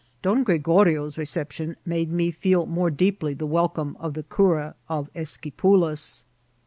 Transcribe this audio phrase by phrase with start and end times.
[0.23, 6.23] Don Ghregorio's reception made me feel more deeply tiie welcome of the cura of Esquipulas.